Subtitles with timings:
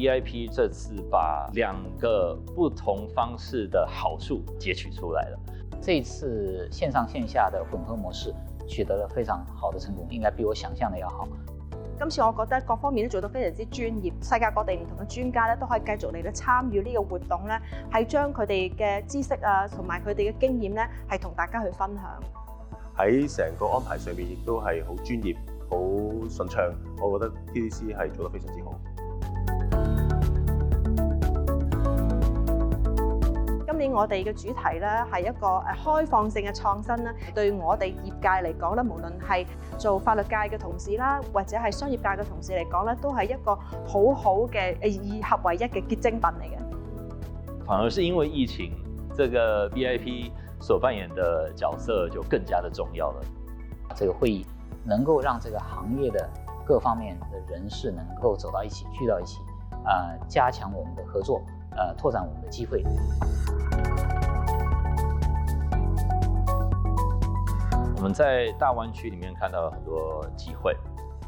[0.00, 0.48] V.I.P.
[0.48, 5.38] 這次把兩個不同方式的好處截取出來了。
[5.82, 8.34] 這次線上線下的混合模式
[8.66, 11.28] 取得了非常好的成功，應該比我想象的要好。
[11.98, 17.60] 今次我覺得各方面都做得非常之專業，世界各地唔同嘅專家咧都可以繼續嚟咧參與呢個活動咧，
[17.92, 22.22] 係將佢哋嘅知識啊同埋佢哋嘅經驗咧係同大家去分享。
[22.96, 25.36] 喺成個安排上面亦都係好專業、
[25.68, 26.72] 好順暢，
[27.04, 27.92] 我覺得 T.D.C.
[27.94, 28.70] 係做得非常之好。
[33.88, 39.46] 我哋嘅主題咧係一個誒開放性嘅創新啦，對我哋業界嚟講咧，無論係
[39.78, 43.54] 做法律界嘅同事啦，或者係商業界嘅同事嚟講咧，都係一個
[43.86, 47.64] 好好嘅誒以合為一嘅結晶品嚟嘅。
[47.64, 48.74] 反而是因為疫情，
[49.16, 53.20] 這個 v i p 所扮演的角色就更加的重要了。
[53.94, 54.44] 這個會議
[54.84, 56.24] 能夠讓這個行業嘅
[56.66, 59.38] 各方面嘅人士能夠走到一起，聚到一起，
[59.84, 61.40] 啊，加強我们嘅合作。
[61.76, 62.82] 呃，拓展我们的机会。
[67.96, 70.74] 我们在大湾区里面看到很多机会，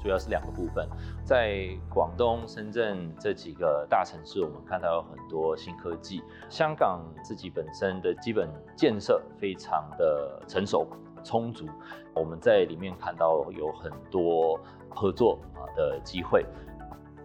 [0.00, 0.88] 主要是两个部分：
[1.24, 10.86] 在广东、深圳这几个大城市，我们看到有很多新科技；香港自己本身的基本建设非常的成熟、
[11.24, 11.66] 充足，
[12.14, 16.46] 我们在里面看到有很多合作啊的机会。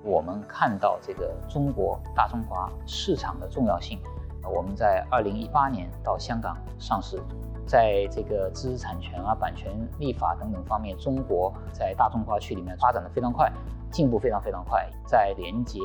[0.05, 3.99] 我们看到这个中国大中华市场的重要性，
[4.55, 7.19] 我们在二零一八年到香港上市，
[7.65, 13.51] 在这个知识产权啊、版权立法等等方面，中国在大中华区里面发展的非常快，
[13.91, 15.79] 进步非常非常快，在连接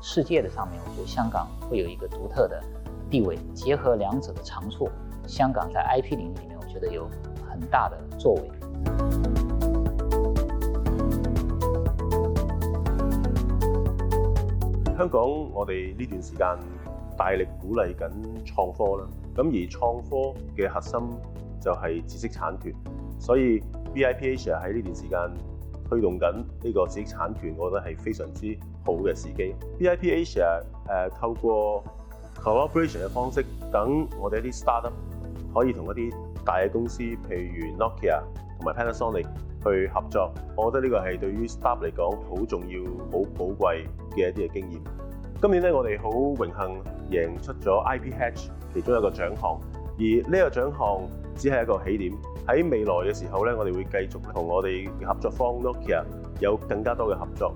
[0.00, 2.62] 世界的上面，我觉得香港会有一个独特的
[3.10, 4.88] 地位，结合两者的长处，
[5.26, 7.10] 香港在 IP 领域里面，我觉得有
[7.50, 8.53] 很大的作为。
[14.96, 16.46] 香港我哋呢段時間
[17.18, 18.10] 大力鼓勵緊
[18.46, 21.00] 創科啦，咁而創科嘅核心
[21.60, 22.72] 就係知識產權，
[23.18, 23.60] 所以
[23.92, 25.18] BIPH 喺呢段時間
[25.88, 28.56] 推動緊呢個知識產權，我覺得係非常之
[28.86, 29.54] 好嘅時機。
[29.80, 30.44] BIPH 誒
[31.18, 31.84] 透過
[32.40, 34.92] cooperation 嘅方式，等我哋一啲 startup
[35.52, 36.33] 可以同一啲。
[36.44, 37.16] 大嘅公司，譬
[37.58, 38.22] 如 Nokia
[38.60, 39.26] 同埋 Panasonic
[39.64, 44.78] 去合作，我覺得呢個係對於 Star 嚟講好重要、好寶貴嘅一啲嘅經驗。
[45.40, 52.12] 今年咧，我哋好榮幸贏出咗 IPHatch 其中一個獎項，而呢個獎項只係一個起點。
[52.46, 56.04] 喺未來嘅時候咧，我哋會繼續同我哋合作方 Nokia
[56.40, 57.54] 有更加多嘅合作。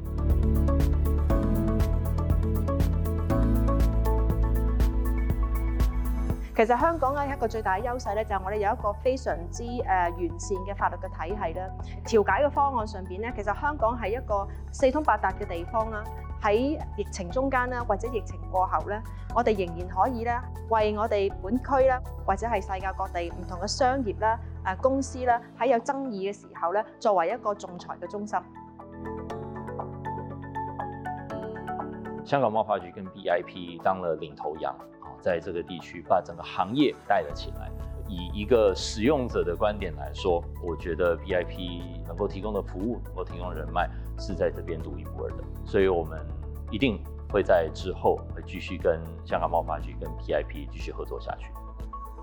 [6.59, 11.69] 其實香港咧一個最大嘅優勢咧，就係我哋有一個非常之誒完善嘅法律嘅體系啦。
[12.05, 16.03] 調解嘅方案上邊咧，其實香港係一個四通八達嘅地方啦。
[16.43, 19.01] 喺疫情中間啦，或者疫情過後咧，
[19.37, 20.37] 我哋仍然可以咧
[20.71, 28.37] 為我哋本區啦，或者係世界各地唔同嘅商業啦、誒公司啦，喺有爭議嘅時候咧，作為一個仲裁嘅中心。
[32.25, 34.75] 香港贸发局跟 BIP 当了领头羊。
[35.21, 37.71] 在这个地区把整个行业带了起来。
[38.11, 43.87] 以一个使用者的观点来说，我觉得 VIP 能够提供的服务，能够提供人脉，
[44.19, 45.37] 是在这边独一无二的。
[45.67, 46.19] 所以我们
[46.71, 46.99] 一定
[47.31, 51.49] 会在之后会继续跟香港贸发局、跟 VIP 继续合作下去。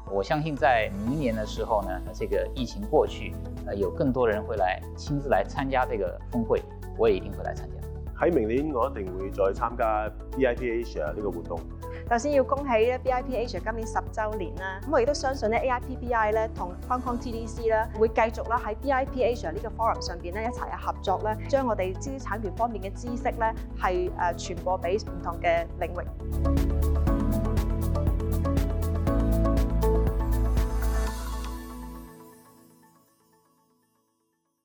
[0.10, 3.32] 我相信在明年的时候呢，这个疫情过去，
[3.68, 6.64] 呃，有更多人会来亲自来参加这个峰会，
[6.98, 7.76] 我也一定会来参加。
[8.20, 11.60] 喺明年我一定会再参加 VIP Asia 呢个活动。
[12.10, 20.02] 首先要恭喜咧 BIPH 今年十周年啦，咁我亦都相信咧 a i p b i 咧同 Hong Kong TDC 咧會繼續啦喺 BIPH 呢個 forum
[20.02, 26.95] 上邊咧一齊合作咧，將我哋知識產權方面嘅知識咧係誒傳播俾唔同嘅領域。